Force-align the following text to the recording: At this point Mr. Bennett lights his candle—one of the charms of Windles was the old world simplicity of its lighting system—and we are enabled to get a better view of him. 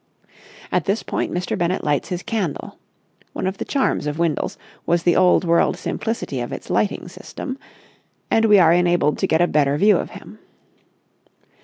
At 0.71 0.85
this 0.85 1.03
point 1.03 1.31
Mr. 1.31 1.55
Bennett 1.55 1.83
lights 1.83 2.09
his 2.09 2.23
candle—one 2.23 3.45
of 3.45 3.59
the 3.59 3.65
charms 3.65 4.07
of 4.07 4.17
Windles 4.17 4.57
was 4.87 5.03
the 5.03 5.15
old 5.15 5.43
world 5.43 5.77
simplicity 5.77 6.39
of 6.41 6.51
its 6.51 6.71
lighting 6.71 7.07
system—and 7.07 8.45
we 8.45 8.57
are 8.57 8.73
enabled 8.73 9.19
to 9.19 9.27
get 9.27 9.41
a 9.41 9.47
better 9.47 9.77
view 9.77 9.97
of 9.97 10.09
him. 10.09 10.39